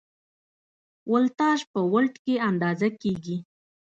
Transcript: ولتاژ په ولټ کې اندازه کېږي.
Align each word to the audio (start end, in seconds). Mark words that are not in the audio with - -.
ولتاژ 1.11 1.59
په 1.71 1.79
ولټ 1.91 2.15
کې 2.25 2.35
اندازه 2.49 2.87
کېږي. 3.01 3.37